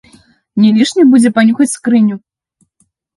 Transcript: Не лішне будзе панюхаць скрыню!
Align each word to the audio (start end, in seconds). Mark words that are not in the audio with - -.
Не 0.61 0.69
лішне 0.77 1.03
будзе 1.11 1.29
панюхаць 1.35 1.67
скрыню! 1.75 2.15